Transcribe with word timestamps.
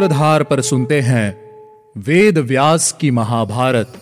सूत्रधार 0.00 0.42
पर 0.42 0.60
सुनते 0.60 1.00
हैं 1.00 1.26
वेद 1.96 2.38
व्यास 2.38 2.92
की 3.00 3.10
महाभारत। 3.10 3.92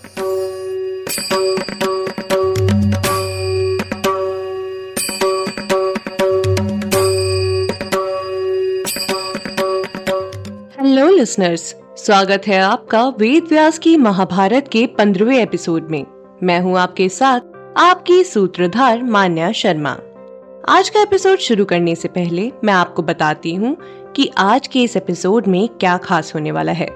हेलो 10.81 11.09
लिसनर्स 11.09 11.75
स्वागत 11.97 12.47
है 12.47 12.61
आपका 12.61 13.07
वेद 13.09 13.49
व्यास 13.51 13.79
की 13.79 13.97
महाभारत 13.97 14.69
के 14.73 14.87
पंद्रहवें 14.87 15.39
एपिसोड 15.39 15.89
में। 15.91 16.05
मैं 16.43 16.61
हूँ 16.61 16.79
आपके 16.79 17.09
साथ 17.09 17.41
आपकी 17.77 18.25
सूत्रधार 18.25 19.03
मान्या 19.03 19.53
शर्मा। 19.53 19.99
आज 20.69 20.89
का 20.89 21.01
एपिसोड 21.01 21.39
शुरू 21.39 21.65
करने 21.65 21.95
से 21.95 22.09
पहले 22.09 22.51
मैं 22.65 22.73
आपको 22.75 23.03
बताती 23.03 23.55
हूँ 23.55 23.77
कि 24.19 24.31
आज 24.39 24.67
के 24.67 24.83
इस 24.83 24.97
एपिसोड 24.97 25.47
में 25.47 25.69
क्या 25.69 25.97
खास 25.97 26.35
होने 26.35 26.51
वाला 26.51 26.73
है। 26.73 26.87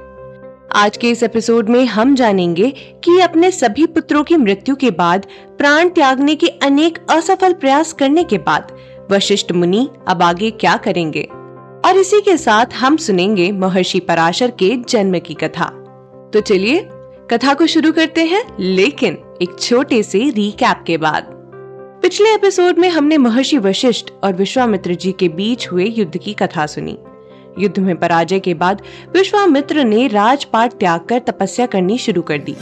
आज 0.76 0.96
के 0.96 1.10
इस 1.10 1.22
एपिसोड 1.22 1.68
में 1.68 1.86
हम 1.86 2.14
जानेंगे 2.14 2.70
कि 3.04 3.20
अपने 3.20 3.50
सभी 3.50 3.86
पुत्रों 3.86 4.24
की 4.24 4.36
मृत्यु 4.36 4.76
के 4.76 4.90
बाद 4.90 5.26
प्राण 5.58 5.88
त्यागने 5.88 6.34
के 6.34 6.46
अनेक 6.46 6.98
असफल 7.10 7.52
प्रयास 7.52 7.92
करने 7.92 8.24
के 8.24 8.38
बाद 8.38 8.72
वशिष्ठ 9.10 9.52
मुनि 9.52 9.88
अब 10.08 10.22
आगे 10.22 10.50
क्या 10.50 10.76
करेंगे? 10.76 11.28
और 11.86 11.96
इसी 11.96 12.20
के 12.20 12.36
साथ 12.36 12.66
हम 12.74 12.96
सुनेंगे 12.96 13.52
महर्षि 13.52 14.00
पराशर 14.00 14.50
के 14.50 14.76
जन्म 14.88 15.18
की 15.18 15.34
कथा। 15.34 15.66
तो 16.34 16.40
चलिए, 16.40 16.88
कथा 17.30 17.54
को 17.54 17.66
शुरू 17.66 17.92
करते 17.92 18.24
हैं, 18.24 18.44
लेकिन 18.60 19.18
एक 19.42 19.56
छोटे 19.60 20.02
से 20.02 20.18
रिकैप 20.18 20.84
के 20.86 20.96
बाद। 20.96 21.22
पिछले 22.02 22.34
एपिसोड 22.34 22.78
में 22.78 22.88
हमने 22.88 23.18
महर्षि 23.18 23.58
वशिष्ठ 23.58 24.10
और 24.24 24.32
विश्वामित्र 24.32 24.94
जी 24.94 25.12
के 25.12 25.28
बीच 25.28 25.68
हुए 25.72 25.84
युद्ध 25.84 26.18
की 26.18 26.34
कथा 26.34 26.66
सुनी। 26.66 26.98
युद्ध 27.58 27.78
में 27.78 27.96
पराजय 27.96 28.40
के 28.40 28.54
बाद 28.54 28.82
विश्वामित्र 29.14 29.84
ने 29.84 30.06
राजपाट 30.06 30.72
त्याग 30.72 31.00
कर 31.00 31.18
तपस्या 31.18 31.66
करनी 31.66 31.98
शुरू 31.98 32.22
कर 32.22 32.38
दी। 32.38 32.56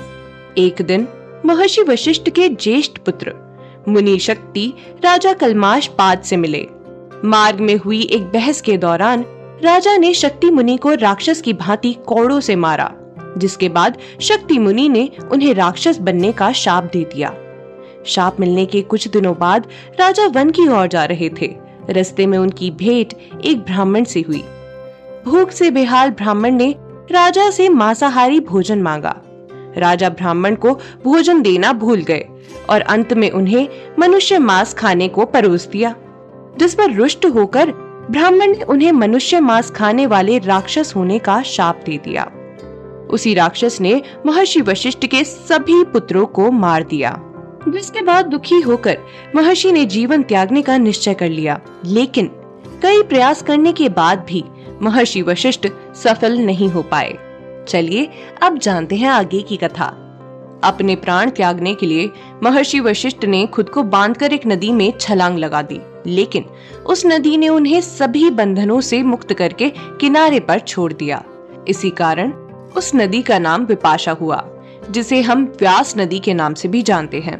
एक 0.59 0.83
दिन, 0.83 1.09
महर्षि 1.47 1.83
वशिष्ठ 1.83 2.31
के 2.31 2.49
ज्येष्ठ 2.49 2.99
पुत्र, 2.99 3.35
मुनि 3.89 4.19
शक्ति, 4.19 4.73
राजा 5.05 5.33
कलमाश 5.33 5.87
पाद 5.87 6.21
से 6.21 6.37
मिले। 6.37 6.67
मार्ग 7.25 7.61
में 7.61 7.77
हुई 7.77 8.03
एक 8.03 8.23
बहस 8.23 8.61
के 8.61 8.77
दौरान 8.77 9.25
राजा 9.65 9.97
ने 9.97 10.15
शक्ति 10.15 10.51
मुनि 10.51 10.77
को 10.77 10.95
राक्षस 10.95 11.41
की 11.41 11.53
भांति 11.53 11.93
कोड़ों 12.07 12.41
से 12.41 12.57
मारा, 12.57 12.93
जिसके 13.39 13.69
बाद 13.69 13.99
शक्ति 14.21 14.59
मुनि 14.59 14.89
ने 14.89 15.11
उन्हें 15.33 15.55
राक्षस 15.55 15.99
बनने 15.99 16.33
का 16.33 16.53
शाप 16.53 16.85
दे 16.85 17.05
दिया। 17.05 17.35
शाप 18.07 18.41
मिलने 18.41 18.67
के 18.67 18.83
कुछ 18.83 19.09
दिनों 19.09 19.35
बाद 19.39 19.67
राजा 20.01 20.27
वन 20.27 20.51
की 20.51 20.69
ओर 20.69 20.87
जा 20.87 21.05
रहे 21.05 21.29
थे। 21.29 21.55
रस्ते 21.91 22.27
में 22.27 22.39
उनकी 22.39 22.71
भेंट 22.71 23.15
एक 23.45 23.59
ब्राह्मण 23.59 24.05
से 24.05 24.21
हुई। 24.21 24.45
भूख 25.25 25.51
से 25.51 25.71
बेहाल 25.71 26.11
ब्राह्मण 26.11 26.55
ने 26.55 26.75
राजा 27.11 27.51
से 27.51 27.69
मांसाहारी 27.69 28.41
भोजन 28.41 28.83
मांगा। 28.83 29.17
राजा 29.77 30.09
ब्राह्मण 30.09 30.55
को 30.55 30.75
भोजन 31.05 31.43
देना 31.43 31.73
भूल 31.73 32.01
गए 32.01 32.25
और 32.71 32.81
अंत 32.81 33.13
में 33.13 33.31
उन्हें 33.31 33.69
मनुष्य 33.99 34.39
मांस 34.39 34.75
खाने 34.75 35.09
को 35.09 35.25
परोस 35.25 35.67
दिया, 35.67 35.95
जिस 36.59 36.75
पर 36.75 36.93
रुष्ट 36.93 37.27
होकर 37.27 37.73
ब्राह्मण 38.11 38.47
ने 38.47 38.63
उन्हें 38.63 38.93
मनुष्य 38.93 39.41
मांस 39.41 39.71
खाने 39.71 40.07
वाले 40.07 40.39
राक्षस 40.39 40.93
होने 40.97 41.19
का 41.19 41.43
शाप 41.43 41.83
दे 41.87 41.97
दिया। 41.97 42.31
उसी 43.11 43.35
राक्षस 43.35 43.79
ने 43.81 44.03
महर्षि 44.27 44.61
वशिष्ठ 44.61 45.07
के 45.07 45.25
सभी 45.25 45.85
पुत्रों 45.85 46.27
को 46.27 46.51
मार 46.51 46.83
दिया। 46.83 47.21
जिसके 47.69 48.03
बाद 48.03 48.27
दुखी 48.27 48.61
होकर 48.61 48.99
महर्षि 49.37 49.73
ने 49.73 49.85
जीवन 49.85 50.23
त्यागने 50.23 50.63
का 50.63 50.77
निश्चय 50.77 51.15
कर 51.15 51.29
लिया, 51.29 51.61
लेकिन 51.85 52.31
कई 52.83 53.03
प्रयास 53.03 53.43
करने 53.43 53.73
के 53.73 53.89
बाद 53.89 54.25
भी 54.29 54.45
महर्षि 54.83 55.23
वशिष्ठ 55.23 55.69
सफल 55.95 56.39
नहीं 56.39 56.69
हो 56.69 56.83
पाए। 56.83 57.19
चलिए, 57.69 58.09
अब 58.43 58.59
जानते 58.59 58.97
हैं 58.97 59.09
आगे 59.09 59.43
की 59.43 59.57
कथा। 59.57 60.07
अपने 60.65 60.97
प्राण 60.97 61.31
त्यागने 61.31 61.75
के 61.75 61.87
लिए 61.87 62.11
महर्षि 62.43 62.81
वशिष्ठ 62.81 63.25
ने 63.25 63.47
खुद 63.47 63.69
को 63.69 63.83
बांधकर 63.83 64.33
एक 64.33 64.47
नदी 64.47 64.73
में 64.73 64.93
छलांग 65.01 65.39
लगा 65.39 65.63
दी, 65.63 65.81
लेकिन 66.07 66.45
उस 66.87 67.07
नदी 67.07 67.37
ने 67.37 67.49
उन्हें 67.49 67.81
सभी 67.81 68.31
बंधनों 68.31 68.81
से 68.81 69.03
मुक्त 69.03 69.33
करके 69.33 69.73
किनारे 70.01 70.41
पर 70.41 70.59
छोड़ 70.59 70.93
दिया। 70.93 71.25
इसी 71.69 71.91
कारण 71.91 72.33
उस 72.77 72.95
नदी 72.95 73.23
का 73.23 73.39
नाम 73.39 73.65
विपाशा 73.65 74.13
हुआ, 74.13 74.51
जिसे 74.91 75.21
हम 75.21 75.55
व्यास 75.61 75.95
नदी 75.99 76.19
के 76.19 76.35
नाम 76.35 76.55
से 76.55 76.69
भी 76.69 76.83
जानते 76.83 77.21
हैं। 77.21 77.39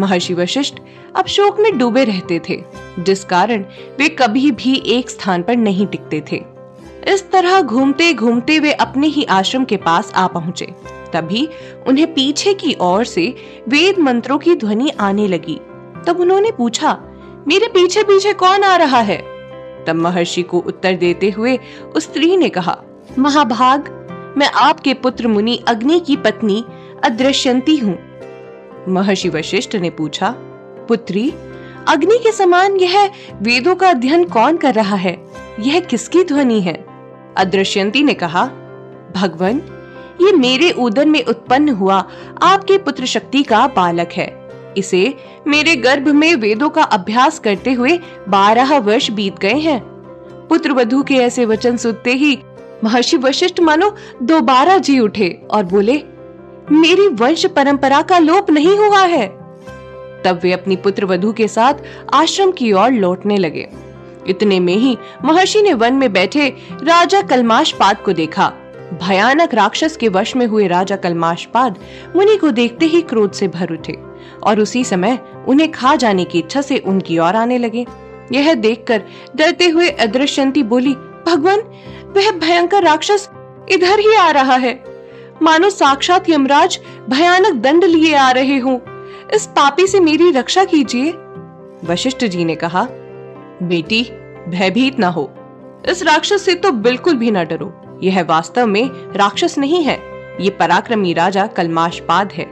महर्षि 0.00 0.34
वशिष्ठ 0.34 0.74
अब 1.16 1.26
शोक 1.26 1.60
में 1.60 1.78
डूबे 1.78 2.04
रहते 2.04 2.40
थे, 2.48 2.64
जिस 2.98 3.24
कारण 3.24 3.64
वे 3.98 4.08
कभी 4.08 4.50
भी 4.50 4.82
एक 4.86 5.10
स्थान 5.10 5.42
पर 5.42 5.56
नहीं 5.56 5.86
टिकते 5.86 6.24
थे। 6.32 6.53
इस 7.08 7.30
तरह 7.30 7.60
घूमते 7.60 8.14
घूमते 8.14 8.58
वे 8.58 8.72
अपने 8.72 9.06
ही 9.06 9.24
आश्रम 9.24 9.64
के 9.64 9.76
पास 9.76 10.12
आ 10.16 10.26
पहुँचे। 10.26 10.72
तभी 11.12 11.48
उन्हें 11.86 12.14
पीछे 12.14 12.54
की 12.54 12.76
ओर 12.80 13.04
से 13.04 13.34
वेद 13.68 13.98
मंत्रों 13.98 14.38
की 14.38 14.56
ध्वनि 14.56 14.90
आने 15.00 15.28
लगी। 15.28 15.60
तब 16.06 16.16
उन्होंने 16.20 16.50
पूछा, 16.50 17.00
मेरे 17.48 17.66
पीछे 17.66 18.02
पीछे 18.02 18.32
कौन 18.32 18.62
आ 18.62 18.76
रहा 18.76 19.00
है? 19.00 19.16
तब 19.84 19.94
महर्षि 19.94 20.42
को 20.42 20.58
उत्तर 20.58 20.92
देते 20.92 21.30
हुए 21.30 21.58
उस 21.96 22.02
स्त्री 22.02 22.36
ने 22.36 22.48
कहा, 22.48 22.82
महाभाग, 23.18 24.04
मैं 24.38 24.46
आपके 24.46 24.94
पुत्र 24.94 25.28
मुनि 25.28 25.62
अग्नि 25.68 26.00
की 26.00 26.16
पत्नी 26.16 26.64
अदृश्यंती 27.04 27.76
हूँ। 27.76 27.98
महर्षि 28.88 29.28
वशिष्ठ 29.28 29.76
ने 29.76 29.90
पूछा, 29.90 30.30
पुत्री, 30.88 31.32
अग्नि 31.88 32.18
के 32.18 32.32
समान 32.32 32.76
यह 32.76 33.10
वेदों 33.42 33.74
का 33.74 33.90
अध्ययन 33.90 34.24
कौन 34.24 34.56
कर 34.56 34.74
रहा 34.74 34.96
है? 34.96 35.26
यह 35.60 35.80
किसकी 35.80 36.24
ध्वनि 36.24 36.60
है? 36.60 36.93
अदृश्यंती 37.36 38.02
ने 38.02 38.14
कहा, 38.14 38.44
भगवान, 39.16 39.62
ये 40.22 40.32
मेरे 40.32 40.70
उदर 40.70 41.06
में 41.06 41.24
उत्पन्न 41.24 41.68
हुआ 41.68 42.04
आपके 42.42 42.78
पुत्र 42.78 43.06
शक्ति 43.06 43.42
का 43.42 43.66
बालक 43.66 44.12
है। 44.12 44.32
इसे 44.76 45.14
मेरे 45.46 45.76
गर्भ 45.76 46.08
में 46.08 46.34
वेदों 46.34 46.68
का 46.70 46.82
अभ्यास 46.82 47.38
करते 47.38 47.72
हुए 47.72 47.98
बारह 48.28 48.78
वर्ष 48.78 49.10
बीत 49.10 49.38
गए 49.38 49.58
हैं। 49.58 49.80
पुत्र 50.48 50.72
वधु 50.72 51.02
के 51.02 51.14
ऐसे 51.14 51.44
वचन 51.44 51.76
सुनते 51.76 52.12
ही 52.12 52.38
महर्षि 52.84 53.16
वशिष्ठ 53.16 53.60
मानो 53.60 53.94
दोबारा 54.22 54.78
जी 54.78 54.98
उठे 54.98 55.28
और 55.50 55.64
बोले, 55.64 56.02
मेरी 56.72 57.08
वंश 57.08 57.46
परंपरा 57.46 58.02
का 58.02 58.18
लोप 58.18 58.50
नहीं 58.50 58.76
हुआ 58.78 59.00
है। 59.00 59.26
तब 60.22 60.40
वे 60.42 60.52
अपनी 60.52 60.76
पुत्र 60.76 61.04
वधु 61.04 61.32
के 61.32 61.48
साथ 61.48 61.74
आश्रम 62.14 62.50
की 62.50 62.72
ओर 62.72 62.90
लौटने 62.90 63.36
लगे। 63.36 63.68
इतने 64.28 64.60
में 64.60 64.76
ही 64.76 64.96
महर्षि 65.24 65.62
ने 65.62 65.74
वन 65.74 65.94
में 65.94 66.12
बैठे 66.12 66.48
राजा 66.82 67.20
कलमाश 67.22 67.72
पाद 67.72 68.00
को 68.00 68.12
देखा। 68.12 68.52
भयानक 69.02 69.54
राक्षस 69.54 69.96
के 69.96 70.08
वश 70.08 70.36
में 70.36 70.46
हुए 70.46 70.66
राजा 70.68 70.96
कलमाश 70.96 71.44
पाद 71.44 71.78
मुनि 72.16 72.36
को 72.36 72.50
देखते 72.50 72.86
ही 72.86 73.02
क्रोध 73.02 73.32
से 73.32 73.48
भर 73.48 73.72
उठे 73.72 73.96
और 74.42 74.60
उसी 74.60 74.84
समय 74.84 75.18
उन्हें 75.48 75.70
खा 75.72 75.96
जाने 75.96 76.24
की 76.24 76.38
इच्छा 76.38 76.60
से 76.60 76.78
उनकी 76.78 77.18
ओर 77.18 77.36
आने 77.36 77.58
लगे। 77.58 77.86
यह 78.32 78.54
देखकर 78.54 79.02
डरते 79.36 79.68
हुए 79.68 79.88
अदृश्यंती 79.88 80.62
बोली, 80.62 80.94
भगवान, 81.26 81.60
वह 82.16 82.30
भयंकर 82.30 82.82
राक्षस 82.82 83.28
इधर 83.68 83.98
ही 83.98 84.14
आ 84.14 84.30
रहा 84.30 84.56
है। 84.56 84.84
मानो 85.42 85.70
साक्षात 85.70 86.30
यमराज 86.30 86.78
भयानक 87.10 87.52
दंड 87.52 87.84
लिए 87.84 88.14
आ 88.14 88.30
रहे 88.30 88.58
हो। 88.58 88.80
इस 89.34 89.46
पापी 89.46 89.86
से 89.86 90.00
मेरी 90.00 90.30
रक्षा 90.30 90.64
कीजिए। 90.64 91.12
वशिष्ठ 91.84 92.24
जी 92.24 92.44
ने 92.44 92.54
कहा 92.54 92.86
बेटी, 93.62 94.02
भयभीत 94.48 94.98
ना 94.98 95.08
हो। 95.08 95.32
इस 95.88 96.02
राक्षस 96.02 96.42
से 96.42 96.54
तो 96.54 96.72
बिल्कुल 96.72 97.16
भी 97.16 97.30
न 97.30 97.44
डरो। 97.44 98.00
यह 98.02 98.22
वास्तव 98.22 98.66
में 98.66 98.90
राक्षस 99.12 99.58
नहीं 99.58 99.84
है। 99.84 100.00
ये 100.40 100.50
पराक्रमी 100.50 101.12
राजा 101.12 101.46
कलमाशपाद 101.46 102.32
है। 102.32 102.46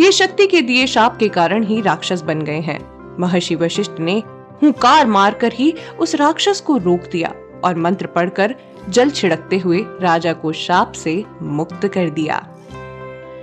ये 0.00 0.12
शक्ति 0.12 0.46
के 0.46 0.60
दिए 0.60 0.86
शाप 0.86 1.16
के 1.16 1.28
कारण 1.28 1.64
ही 1.64 1.80
राक्षस 1.80 2.22
बन 2.22 2.42
गए 2.42 2.60
हैं। 2.60 2.92
महर्षि 3.20 3.54
वशिष्ठ 3.54 3.92
ने 4.00 4.22
हुकार 4.62 5.06
मारकर 5.06 5.52
ही 5.52 5.74
उस 5.98 6.14
राक्षस 6.14 6.60
को 6.60 6.76
रोक 6.76 7.00
दिया 7.12 7.34
और 7.64 7.76
मंत्र 7.76 8.06
पढ़कर 8.06 8.54
जल 8.88 9.10
छिड़कते 9.10 9.58
हुए 9.58 9.84
राजा 10.00 10.32
को 10.32 10.52
शाप 10.52 10.92
से 10.92 11.24
मुक्त 11.42 11.86
कर 11.86 12.10
दिया। 12.10 12.51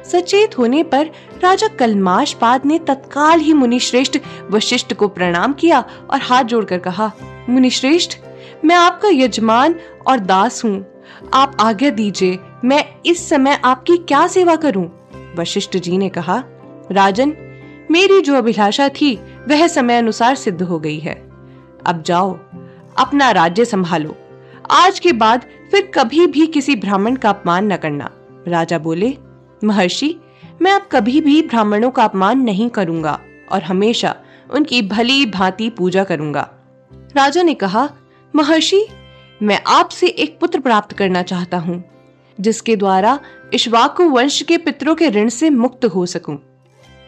सचेत 0.05 0.57
होने 0.57 0.83
पर 0.83 1.05
राजा 1.43 1.67
कलमाश 1.67 2.33
पाद 2.33 2.65
ने 2.65 2.79
तत्काल 2.79 3.39
ही 3.39 3.53
मुनि 3.53 3.79
श्रेष्ठ 3.79 4.19
वशिष्ठ 4.51 4.93
को 4.93 5.07
प्रणाम 5.07 5.53
किया 5.53 5.85
और 6.09 6.21
हाथ 6.21 6.43
जोड़कर 6.43 6.77
कहा 6.77 7.11
मुनि 7.49 7.69
श्रेष्ठ 7.69 8.17
मैं 8.65 8.75
आपका 8.75 9.09
यजमान 9.11 9.75
और 10.07 10.19
दास 10.19 10.63
हूँ। 10.65 10.85
आप 11.33 11.57
आज्ञा 11.59 11.89
दीजिए, 11.89 12.39
मैं 12.65 12.85
इस 13.05 13.29
समय 13.29 13.61
आपकी 13.65 13.97
क्या 13.97 14.27
सेवा 14.27 14.55
करूँ? 14.55 14.91
वशिष्ठ 15.35 15.77
जी 15.77 15.97
ने 15.97 16.09
कहा, 16.09 16.43
राजन, 16.91 17.33
मेरी 17.91 18.21
जो 18.21 18.35
अभिलाषा 18.35 18.89
थी, 18.89 19.15
वह 19.49 19.67
समय 19.67 19.97
अनुसार 19.97 20.35
सिद्ध 20.35 20.61
हो 20.61 20.79
गई 20.79 20.99
है। 20.99 21.15
अब 21.85 22.03
जाओ, 22.05 22.39
अपना 22.97 23.31
राज्य 23.31 23.65
संभालो। 23.65 24.15
आज 24.71 24.99
के 24.99 25.11
बाद 25.11 25.45
फिर 25.71 25.91
कभी 25.93 26.27
भी 26.27 26.47
किसी 26.47 26.75
ब्राह्मण 26.75 27.15
का 27.15 27.29
अपमान 27.29 27.73
न 27.73 27.77
करना। 27.77 28.11
राजा 28.47 28.77
बोले 28.77 29.17
महर्षि, 29.63 30.15
मैं 30.61 30.71
अब 30.71 30.87
कभी 30.91 31.21
भी 31.21 31.41
ब्राह्मणों 31.41 31.91
का 31.91 32.03
अपमान 32.03 32.39
नहीं 32.39 32.69
करूँगा 32.69 33.19
और 33.51 33.63
हमेशा 33.63 34.15
उनकी 34.49 34.81
भली 34.81 35.25
भांति 35.25 35.69
पूजा 35.69 36.03
करूँगा। 36.03 36.49
राजा 37.15 37.43
ने 37.43 37.53
कहा, 37.53 37.89
महर्षि, 38.35 38.85
मैं 39.41 39.59
आपसे 39.67 40.07
एक 40.07 40.39
पुत्र 40.39 40.59
प्राप्त 40.59 40.97
करना 40.97 41.21
चाहता 41.23 41.57
हूँ, 41.57 41.83
जिसके 42.39 42.75
द्वारा 42.75 43.19
इश्वाकु 43.53 44.09
वंश 44.09 44.41
के 44.41 44.57
पितरों 44.57 44.95
के 44.95 45.09
ऋण 45.09 45.29
से 45.29 45.49
मुक्त 45.49 45.85
हो 45.85 46.05
सकूँ। 46.05 46.37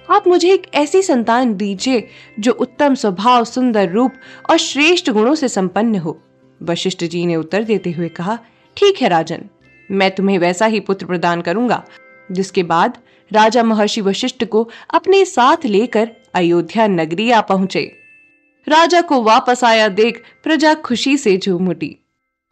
आप 0.10 0.28
मुझे 0.28 0.54
एक 0.54 0.68
ऐसी 0.74 1.02
संतान 1.02 1.54
दीजिए, 1.54 2.08
जो 2.40 2.52
उत्तम 2.52 2.96
स्वभाव, 2.96 3.44
सुंदर 3.44 3.90
रूप 3.90 4.12
और 4.50 4.58
श्रेष्ठ 4.58 5.10
गुणों 5.10 5.36
से 5.36 5.48
संपन्न 5.48 5.96
हो। 5.96 6.20
वशिष्ठ 6.62 7.04
जी 7.04 7.26
ने 7.26 7.36
उत्तर 7.36 7.64
देते 7.64 7.92
हुए 7.92 8.10
कहा, 8.10 8.38
ठीक 8.78 9.02
है 9.02 9.08
राजन, 9.08 9.44
मैं 9.92 10.12
तुम्हें 10.12 10.40
वैसा 10.40 10.66
ही 10.66 10.80
पुत्र 10.80 11.06
प्रदान 11.06 11.42
करूँगा। 11.42 11.84
जिसके 12.32 12.64
बाद 12.64 12.98
राजा 13.32 13.64
महर्षि 13.64 14.02
वशिष्ठ 14.02 14.46
को 14.46 14.70
अपने 14.94 15.26
साथ 15.26 15.66
लेकर 15.66 16.12
अयोध्या 16.34 16.88
नगरी 16.88 17.32
आ 17.32 17.42
पहुँचे। 17.42 17.92
राजा 18.68 19.02
को 19.02 19.22
वापस 19.24 19.64
आया 19.64 19.88
देख 19.88 20.24
प्रजा 20.44 20.74
खुशी 20.74 21.18
से 21.18 21.38
झूम 21.38 21.70
उठी। 21.70 21.98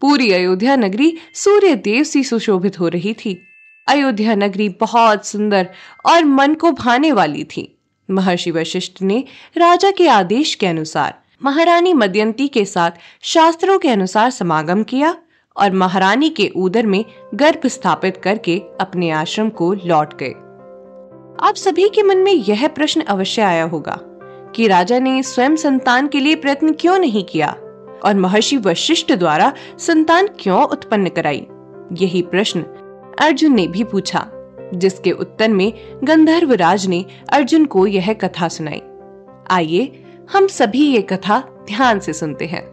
पूरी 0.01 0.31
अयोध्या 0.31 0.75
नगरी 0.75 1.17
सूर्य 1.33 1.75
देव 1.75 2.03
सी 2.03 2.23
सुशोभित 2.23 2.79
हो 2.79 2.87
रही 2.87 3.13
थी। 3.13 3.41
अयोध्या 3.87 4.35
नगरी 4.35 4.69
बहुत 4.69 5.25
सुंदर 5.25 5.69
और 6.05 6.23
मन 6.23 6.53
को 6.53 6.71
भाने 6.71 7.11
वाली 7.11 7.43
थी। 7.43 7.77
महर्षि 8.09 8.51
वशिष्ठ 8.51 9.01
ने 9.01 9.23
राजा 9.57 9.91
के 9.91 10.07
आदेश 10.07 10.55
के 10.55 10.67
अनुसार, 10.67 11.21
महारानी 11.43 11.93
मदयंती 11.93 12.47
के 12.47 12.65
साथ 12.65 12.91
शास्त्रों 13.21 13.79
के 13.79 13.89
अनुसार 13.89 14.29
समागम 14.31 14.83
किया 14.83 15.15
और 15.59 15.71
महारानी 15.71 16.29
के 16.29 16.51
उदर 16.55 16.85
में 16.85 17.05
गर्भ 17.35 17.67
स्थापित 17.67 18.17
करके 18.17 18.61
अपने 18.81 19.09
आश्रम 19.09 19.49
को 19.49 19.73
लौट 19.73 20.13
गए। 20.17 20.33
आप 21.47 21.55
सभी 21.55 21.89
के 21.89 22.03
मन 22.03 22.17
में 22.17 22.31
यह 22.31 22.67
प्रश्न 22.67 23.01
अवश्य 23.01 23.41
आया 23.41 23.63
होगा 23.63 23.99
कि 24.55 24.67
राजा 24.67 24.99
ने 24.99 25.23
स्वयं 25.23 25.55
संतान 25.55 26.07
के 26.07 26.19
लिए 26.19 26.35
प्रयत्न 26.35 26.71
क्यों 26.71 26.99
नहीं 26.99 27.23
किया 27.23 27.55
और 28.05 28.13
महर्षि 28.15 28.57
वशिष्ठ 28.57 29.13
द्वारा 29.13 29.53
संतान 29.77 30.29
क्यों 30.39 30.63
उत्पन्न 30.63 31.09
कराई? 31.09 31.47
यही 31.93 32.21
प्रश्न 32.21 32.61
अर्जुन 33.19 33.53
ने 33.53 33.67
भी 33.67 33.83
पूछा, 33.83 34.27
जिसके 34.73 35.11
उत्तर 35.11 35.49
में 35.49 35.73
गंधर्व 36.03 36.53
राज 36.53 36.87
ने 36.87 37.05
अर्जुन 37.29 37.65
को 37.65 37.87
यह 37.87 38.13
कथा 38.13 38.47
सुनाई। 38.47 38.81
आइए, 39.51 40.03
हम 40.31 40.47
सभी 40.47 40.91
ये 40.91 41.01
कथा 41.01 41.39
ध्यान 41.67 41.99
से 41.99 42.13
सुनते 42.13 42.45
हैं। 42.45 42.67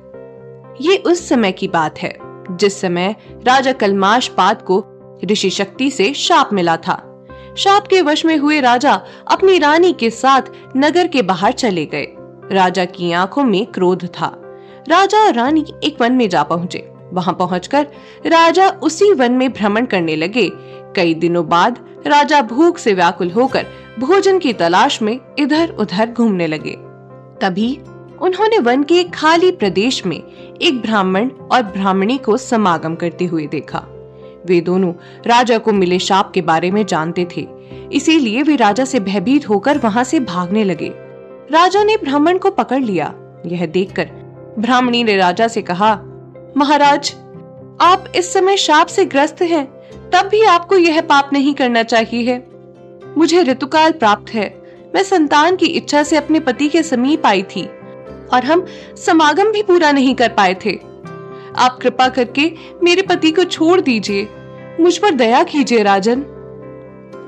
ये 0.80 0.96
उस 0.96 1.28
समय 1.28 1.52
की 1.52 1.68
बात 1.68 1.98
है। 1.98 2.25
जिस 2.50 2.80
समय 2.80 3.16
राजा 3.46 3.72
कलमाश 3.72 4.28
पाद 4.28 4.62
को 4.62 4.84
ऋषि 5.24 5.50
शक्ति 5.50 5.90
से 5.90 6.14
शाप 6.14 6.50
मिला 6.52 6.76
था। 6.76 7.26
शाप 7.56 7.86
के 7.86 8.02
वश 8.02 8.24
में 8.24 8.36
हुए 8.36 8.60
राजा 8.60 9.00
अपनी 9.30 9.58
रानी 9.58 9.92
के 9.92 10.10
साथ 10.10 10.42
नगर 10.76 11.06
के 11.06 11.22
बाहर 11.22 11.52
चले 11.52 11.86
गए। 11.86 12.06
राजा 12.52 12.84
की 12.84 13.12
आँखों 13.12 13.44
में 13.44 13.66
क्रोध 13.66 14.06
था। 14.06 14.42
राजा 14.88 15.18
और 15.18 15.34
रानी 15.34 15.64
एक 15.84 16.00
वन 16.00 16.12
में 16.12 16.28
जा 16.28 16.42
पहुँचे। 16.42 16.90
वहाँ 17.12 17.34
पहुंचकर 17.34 17.86
राजा 18.26 18.68
उसी 18.68 19.12
वन 19.12 19.32
में 19.32 19.52
भ्रमण 19.52 19.86
करने 19.86 20.16
लगे। 20.16 20.50
कई 20.96 21.14
दिनों 21.14 21.48
बाद 21.48 21.78
राजा 22.06 22.42
भूख 22.42 22.78
से 22.78 22.94
व्याकुल 22.94 23.30
होकर 23.30 23.66
भोजन 23.98 24.38
की 24.38 24.52
तलाश 24.52 25.02
में 25.02 25.20
इधर 25.38 25.70
उधर 25.70 26.10
घूमने 26.10 26.46
लगे। 26.46 26.76
तभी 27.40 27.80
उन्होंने 28.22 28.58
वन 28.58 28.82
के 28.82 28.94
एक 28.94 29.12
खाली 29.14 29.50
प्रदेश 29.50 30.04
में 30.06 30.22
एक 30.62 30.80
ब्राह्मण 30.82 31.28
और 31.52 31.62
ब्राह्मणी 31.62 32.18
को 32.18 32.36
समागम 32.36 32.94
करते 32.94 33.24
हुए 33.24 33.46
देखा। 33.46 33.84
वे 34.46 34.60
दोनों 34.60 34.92
राजा 35.26 35.58
को 35.58 35.72
मिले 35.72 35.98
शाप 35.98 36.30
के 36.32 36.40
बारे 36.42 36.70
में 36.70 36.84
जानते 36.86 37.26
थे 37.36 37.46
इसीलिए 37.92 38.42
वे 38.42 38.56
राजा 38.56 38.84
से 38.84 39.00
भयभीत 39.00 39.48
होकर 39.48 39.78
वहाँ 39.78 40.04
से 40.04 40.20
भागने 40.20 40.64
लगे। 40.64 40.92
राजा 41.50 41.84
ने 41.84 41.96
ब्राह्मण 41.96 42.38
को 42.38 42.50
पकड़ 42.50 42.82
लिया। 42.82 43.14
यह 43.46 43.66
देखकर 43.66 44.10
ब्राह्मणी 44.58 45.04
ने 45.04 45.16
राजा 45.16 45.48
से 45.48 45.62
कहा 45.62 45.94
महाराज 46.56 47.14
आप 47.80 48.04
इस 48.16 48.32
समय 48.32 48.56
शाप 48.56 48.86
से 48.86 49.04
ग्रस्त 49.04 49.42
हैं, 49.42 49.64
तब 50.10 50.28
भी 50.30 50.42
आपको 50.42 50.76
यह 50.76 51.00
पाप 51.00 51.30
नहीं 51.32 51.54
करना 51.54 51.82
चाहिए। 51.82 52.42
मुझे 53.18 53.42
ऋतुकाल 53.42 53.92
प्राप्त 53.92 54.34
है। 54.34 54.48
मैं 54.94 55.02
संतान 55.02 55.56
की 55.56 55.66
इच्छा 55.66 56.02
से 56.02 56.16
अपने 56.16 56.40
पति 56.40 56.68
के 56.68 56.82
समीप 56.82 57.26
आई 57.26 57.42
थी। 57.42 57.68
और 58.34 58.44
हम 58.44 58.66
समागम 58.96 59.52
भी 59.52 59.62
पूरा 59.62 59.92
नहीं 59.92 60.14
कर 60.14 60.28
पाए 60.28 60.54
थे। 60.54 60.96
आप 61.58 61.78
कृपा 61.82 62.08
करके 62.08 62.52
मेरे 62.82 63.02
पति 63.02 63.30
को 63.30 63.44
छोड़ 63.44 63.80
दीजिए। 63.80 64.28
मुझ 64.80 64.98
पर 64.98 65.10
दया 65.10 65.42
कीजिए, 65.42 65.82
राजन। 65.82 66.24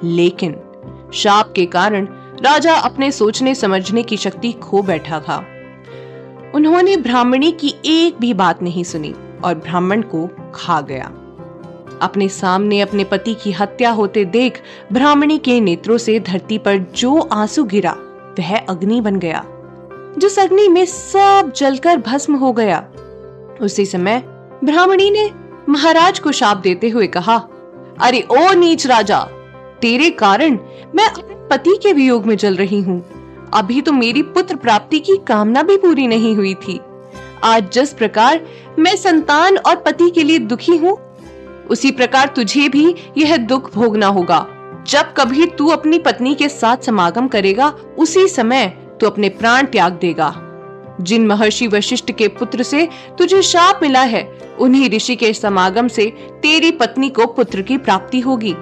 लेकिन 0.05 0.57
शाप 1.15 1.53
के 1.57 1.67
कारण 1.67 2.05
राजा 2.41 2.75
अपने 2.75 3.13
सोचने 3.13 3.55
समझने 3.55 4.03
की 4.03 4.17
शक्ति 4.17 4.53
खो 4.53 4.83
बैठा 4.83 5.21
था। 5.21 5.47
उन्होंने 6.55 6.97
ब्राह्मणी 6.97 7.53
की 7.53 7.75
एक 7.85 8.19
भी 8.21 8.35
बात 8.35 8.63
नहीं 8.63 8.85
सुनी 8.85 9.15
और 9.45 9.55
ब्राह्मण 9.55 10.03
को 10.03 10.31
खा 10.55 10.81
गया। 10.81 11.13
अपने 12.03 12.29
सामने 12.29 12.81
अपने 12.81 13.05
पति 13.05 13.35
की 13.35 13.53
हत्या 13.53 13.91
होते 13.91 14.25
देख 14.25 14.61
ब्राह्मणी 14.93 15.39
के 15.39 15.61
नेत्रों 15.61 15.99
से 15.99 16.21
धरती 16.21 16.59
पर 16.59 16.77
जो 16.77 17.21
आँसू 17.21 17.65
गिरा, 17.65 17.97
वह 18.39 18.59
अग्नि 18.59 19.01
बन 19.01 19.17
गया। 19.17 19.45
जिस 20.19 20.39
अग्नि 20.39 20.69
में 20.69 20.85
सब 20.87 21.53
जलकर 21.57 21.97
भस्म 21.99 22.35
हो 22.35 22.53
गया। 22.53 22.79
उसी 23.61 23.87
समय 23.87 24.23
ब्राह्मणी 24.65 25.11
ने 25.11 25.31
महाराज 25.69 26.19
को 26.19 26.33
शाप 26.33 26.57
देते 26.57 26.89
हुए 26.89 27.07
कहा, 27.07 27.37
अरे 28.01 28.21
ओ 28.31 28.53
नीच 28.55 28.87
राजा, 28.87 29.19
तेरे 29.81 30.11
कारण 30.11 30.59
मैं 30.95 31.09
पति 31.51 31.79
के 31.83 31.93
वियोग 31.93 32.27
में 32.27 32.37
जल 32.37 32.57
रही 32.57 32.81
हूँ। 32.81 33.03
अभी 33.55 33.81
तो 33.81 33.93
मेरी 33.93 34.23
पुत्र 34.23 34.57
प्राप्ति 34.57 34.99
की 35.01 35.17
कामना 35.27 35.63
भी 35.63 35.77
पूरी 35.77 36.07
नहीं 36.07 36.35
हुई 36.37 36.55
थी। 36.57 36.81
आज 37.45 37.71
जिस 37.73 37.93
प्रकार 37.93 38.41
मैं 38.79 38.97
संतान 38.97 39.57
और 39.59 39.77
पति 39.77 40.11
के 40.11 40.23
लिए 40.23 40.39
दुखी 40.39 40.77
हूँ, 40.77 40.97
उसी 41.71 41.91
प्रकार 41.91 42.33
तुझे 42.37 42.69
भी 42.69 42.95
यह 43.19 43.37
दुख 43.37 43.73
भोगना 43.75 44.07
होगा। 44.07 44.47
जब 44.87 45.13
कभी 45.17 45.47
तू 45.49 45.69
अपनी 45.69 45.99
पत्नी 45.99 46.35
के 46.35 46.49
साथ 46.49 46.85
समागम 46.85 47.29
करेगा, 47.29 47.69
उसी 47.99 48.27
समय 48.29 48.73
तू 49.01 49.07
अपने 49.07 49.29
प्राण 49.29 49.67
त्याग 49.67 49.93
देगा। 49.93 50.35
जिन 51.01 51.27
महर्षि 51.27 51.67
वशिष्ठ 51.67 52.13
के 52.13 52.29
पुत्र 52.29 52.63
से 52.63 52.89
तुझे 53.19 53.43
शाप 53.43 53.81
मिला 53.83 54.03
है, 54.03 54.23
उन्हीं 54.61 54.89
ऋषि 54.91 55.17
के 55.17 55.33
समागम 55.33 55.89
से 55.89 56.07
तेरी 56.43 56.71
पत्नी 56.71 57.11
को 57.11 57.27
पुत्र 57.27 57.63
की 57.63 57.79
प्राप्ति 57.79 58.21
होगी। 58.21 58.55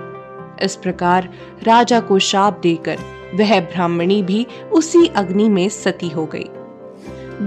इस 0.63 0.77
प्रकार 0.77 1.29
राजा 1.63 2.01
को 2.01 2.19
शाप 2.19 2.61
देकर 2.63 2.99
वह 3.35 3.61
ब्राह्मणी 3.61 4.23
भी 4.23 4.47
उसी 4.73 5.07
अग्नि 5.07 5.49
में 5.49 5.69
सती 5.69 6.09
हो 6.09 6.27
गई। 6.27 6.47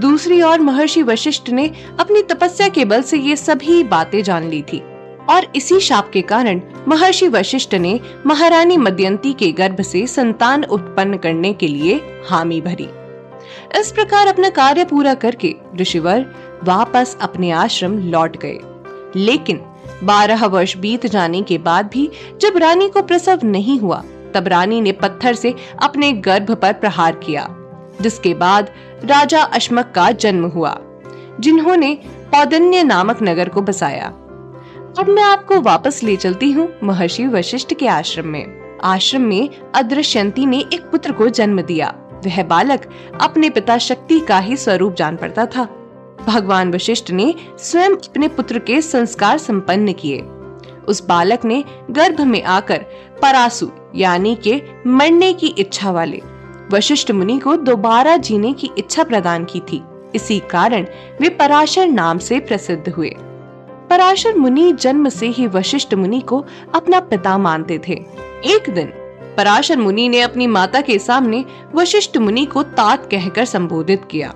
दूसरी 0.00 0.40
ओर 0.42 0.60
महर्षि 0.60 1.02
वशिष्ठ 1.02 1.50
ने 1.50 1.70
अपनी 2.00 2.22
तपस्या 2.22 2.68
के 2.68 2.84
बल 2.84 3.02
से 3.02 3.18
ये 3.18 3.36
सभी 3.36 3.82
बातें 3.84 4.22
जान 4.22 4.48
ली 4.48 4.62
थी, 4.62 4.82
और 5.30 5.46
इसी 5.56 5.80
शाप 5.80 6.10
के 6.10 6.22
कारण 6.22 6.60
महर्षि 6.90 7.28
वशिष्ठ 7.28 7.74
ने 7.74 8.00
महारानी 8.26 8.76
मद्यंती 8.76 9.32
के 9.32 9.52
गर्भ 9.52 9.80
से 9.80 10.06
संतान 10.06 10.64
उत्पन्न 10.64 11.16
करने 11.16 11.52
के 11.52 11.68
लिए 11.68 11.94
हामी 12.28 12.60
भरी। 12.60 12.88
इस 13.80 13.92
प्रकार 13.92 14.26
अपना 14.26 14.48
कार्य 14.48 14.84
पूरा 14.84 15.14
करके 15.14 15.54
ऋषिवर 15.76 16.34
वापस 16.64 17.16
अपने 17.20 17.50
आश्रम 17.50 17.98
लौट 17.98 18.36
गए। 18.36 18.58
लेकिन 19.16 19.60
बारह 20.04 20.46
वर्ष 20.46 20.76
बीत 20.76 21.06
जाने 21.06 21.42
के 21.42 21.58
बाद 21.58 21.86
भी 21.86 22.10
जब 22.40 22.56
रानी 22.56 22.88
को 22.88 23.02
प्रसव 23.02 23.40
नहीं 23.44 23.80
हुआ, 23.80 24.04
तब 24.34 24.48
रानी 24.48 24.80
ने 24.80 24.92
पत्थर 24.92 25.34
से 25.34 25.54
अपने 25.82 26.12
गर्भ 26.12 26.54
पर 26.54 26.72
प्रहार 26.72 27.14
किया, 27.14 27.48
जिसके 28.00 28.34
बाद 28.34 28.70
राजा 29.04 29.42
अश्मक 29.42 29.92
का 29.94 30.10
जन्म 30.10 30.46
हुआ, 30.46 30.78
जिन्होंने 31.40 31.98
पौदन्य 32.06 32.82
नामक 32.82 33.18
नगर 33.22 33.48
को 33.48 33.62
बसाया। 33.62 34.12
अब 34.98 35.08
मैं 35.08 35.22
आपको 35.22 35.60
वापस 35.60 36.02
ले 36.02 36.16
चलती 36.16 36.50
हूँ 36.52 36.68
महर्षि 36.84 37.26
वशिष्ठ 37.26 37.74
के 37.74 37.86
आश्रम 37.88 38.26
में। 38.26 38.78
आश्रम 38.84 39.22
में 39.22 39.48
अदृश्यंती 39.74 40.46
ने 40.46 40.58
एक 40.58 40.80
पुत्र 40.80 41.12
को 41.12 41.28
जन्म 41.28 41.62
दिया। 41.62 41.94
वह 42.26 42.42
बालक 42.42 42.88
अपने 43.20 43.50
पिता 43.50 43.78
शक्ति 43.78 44.20
का 44.20 44.38
ही 44.38 44.56
स्वरूप 44.56 44.94
जान 44.94 45.16
पड़ता 45.16 45.46
था। 45.46 45.64
भगवान 46.26 46.72
वशिष्ठ 46.72 47.10
ने 47.10 47.34
स्वयं 47.58 47.90
अपने 47.90 48.28
पुत्र 48.28 48.58
के 48.58 48.80
संस्कार 48.82 49.38
संपन्न 49.38 49.92
किए। 49.92 50.20
उस 50.88 51.06
बालक 51.06 51.44
ने 51.44 51.64
गर्भ 51.90 52.20
में 52.20 52.42
आकर 52.42 52.84
परासु, 53.22 53.70
यानी 53.94 54.34
के 54.34 54.62
मरने 54.86 55.32
की 55.32 55.46
इच्छा 55.46 55.90
वाले 55.90 56.22
वशिष्ठ 56.72 57.10
मुनि 57.10 57.38
को 57.38 57.56
दोबारा 57.56 58.16
जीने 58.16 58.52
की 58.52 58.70
इच्छा 58.78 59.04
प्रदान 59.04 59.44
की 59.44 59.60
थी। 59.60 59.82
इसी 60.14 60.38
कारण 60.50 60.86
वे 61.20 61.28
पराशर 61.28 61.86
नाम 61.86 62.18
से 62.18 62.40
प्रसिद्ध 62.40 62.88
हुए। 62.88 63.16
पराशर 63.90 64.34
मुनि 64.34 64.72
जन्म 64.72 65.08
से 65.08 65.26
ही 65.26 65.46
वशिष्ठ 65.46 65.94
मुनि 65.94 66.20
को 66.20 66.44
अपना 66.74 67.00
पिता 67.00 67.38
मानते 67.38 67.80
थे। 67.88 67.92
एक 68.44 68.70
दिन, 68.70 68.86
पराशर 69.36 69.78
मुनि 69.78 70.08
ने 70.08 70.20
अपनी 70.20 70.46
माता 70.46 70.80
के 70.80 70.98
सामने 70.98 71.44
वशिष्ठ 71.74 72.18
मुनि 72.18 72.44
को 72.44 72.62
तात 72.62 73.06
कहकर 73.10 73.44
संबोधित 73.44 74.02
किया। 74.10 74.34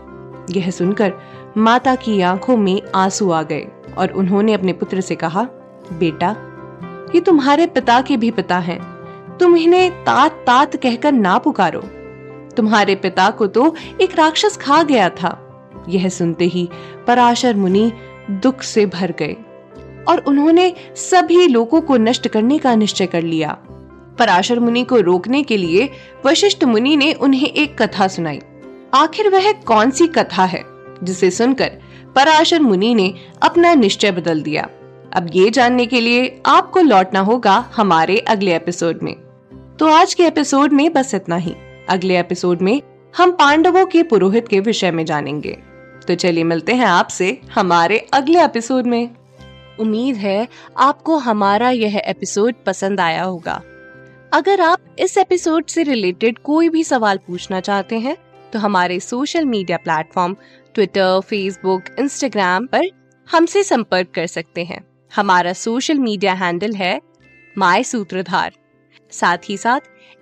यह 0.51 0.71
सुनकर 0.71 1.13
माता 1.57 1.95
की 1.95 2.21
आँखों 2.21 2.57
में 2.57 2.83
आँसू 2.95 3.31
आ 3.31 3.43
गए 3.43 3.67
और 3.99 4.11
उन्होंने 4.11 4.53
अपने 4.53 4.73
पुत्र 4.73 5.01
से 5.01 5.15
कहा, 5.15 5.43
बेटा, 5.93 6.37
ये 7.15 7.21
तुम्हारे 7.21 7.67
पिता 7.67 8.01
के 8.01 8.17
भी 8.17 8.31
पिता 8.31 8.59
हैं। 8.59 8.81
तुम 9.39 9.57
इन्हें 9.57 9.91
तात 9.91 10.33
तात 10.33 10.77
कहकर 10.77 11.13
ना 11.13 11.39
पुकारो। 11.39 11.81
तुम्हारे 12.57 12.95
पिता 12.95 13.31
को 13.31 13.47
तो 13.47 13.75
एक 14.01 14.19
राक्षस 14.19 14.57
खा 14.57 14.83
गया 14.83 15.09
था। 15.09 15.41
यह 15.89 16.09
सुनते 16.09 16.45
ही 16.45 16.69
पराशर 17.07 17.57
मुनि 17.57 17.93
दुख 18.31 18.63
से 18.63 18.87
भर 18.87 19.15
गए 19.19 19.37
और 20.09 20.25
उन्होंने 20.29 20.73
सभी 20.95 21.49
लोगों 21.49 21.81
को 21.81 21.97
नष्ट 21.97 22.29
करने 22.29 22.59
का 22.59 22.75
निश्चय 22.75 23.07
कर 23.07 23.23
लिया। 23.23 23.59
पराशर 24.19 24.61
मुनि 24.61 24.85
को 24.85 25.01
रोकने 25.01 25.43
के 25.43 25.57
लिए 25.57 25.91
वशिष्ठ 26.27 26.65
मुनि 26.65 26.97
ने 26.97 27.13
उन्हें 27.13 27.49
एक 27.49 27.83
कथा 27.83 28.09
सुनाई। 28.09 28.41
आखिर 28.95 29.29
वह 29.29 29.53
कौन 29.53 29.91
सी 29.91 30.07
कथा 30.07 30.45
है, 30.45 30.63
जिसे 31.03 31.31
सुनकर 31.31 31.71
पराशर 32.17 32.61
मुनि 32.61 32.95
ने 32.95 33.15
अपना 33.43 33.75
निश्चय 33.75 34.11
बदल 34.11 34.43
दिया। 34.43 34.69
अब 35.13 35.31
ये 35.35 35.51
जानने 35.51 35.87
के 35.87 36.01
लिए 36.01 36.41
आपको 36.47 36.81
लौटना 36.81 37.21
होगा 37.21 37.71
हमारे 37.77 38.19
अगले 38.19 38.57
एपिसोड 38.57 38.99
में। 39.03 39.15
तो 39.79 39.87
आज 39.87 40.15
के 40.15 40.27
एपिसोड 40.27 40.73
में 40.73 40.93
बस 40.93 41.15
इतना 41.15 41.37
ही। 41.37 41.55
अगले 41.89 42.19
एपिसोड 42.19 42.63
में 42.63 42.83
हम 43.17 43.31
पांडवों 43.31 43.87
के 43.87 44.03
पुरोहित 44.03 44.49
के 44.49 44.61
विषय 44.61 44.91
में 44.91 45.05
जानेंगे। 45.05 45.74
तो 46.09 46.15
चलिए 46.15 46.45
मिलते 46.45 46.75
हैं 46.75 46.87
आपसे 46.87 47.41
हमारे 47.53 47.99
अगले 48.15 48.45
एपिसोड 48.45 48.87
में। 48.87 49.11
उम्मीद 49.81 50.17
है 50.17 50.49
आपको 50.79 51.17
हमारा 51.19 51.71
यह 51.71 51.97
एपिसोड 51.97 52.55
पसंद 52.67 53.01
आया 53.01 53.23
होगा। 53.23 53.63
अगर 54.33 54.61
आप 54.61 54.79
इस 54.99 55.17
एपिसोड 55.19 55.67
से 55.67 55.83
रिलेटेड 55.83 56.39
कोई 56.39 56.69
भी 56.69 56.85
सवाल 56.85 57.19
पूछना 57.19 57.61
चाहते 57.61 57.99
हैं 57.99 58.17
तो 58.53 58.59
हमारे 58.59 59.01
social 59.01 59.45
media 59.45 59.77
platform 59.77 60.37
Twitter 60.75 61.21
Facebook 61.21 61.85
Instagram 61.99 62.67
पर 62.67 62.89
हमसे 63.29 63.63
संपर्क 63.63 64.09
कर 64.15 64.27
सकते 64.27 64.65
हैं। 64.65 64.85
हमारा 65.13 65.53
सोशल 65.53 65.99
मीडिया 65.99 66.33
हैंडल 66.33 66.73
है 66.73 67.01
माय 67.59 67.83
सूत्रधार 67.83 68.53
साथ 69.13 69.51
ही 69.51 69.57
साथ 69.57 69.81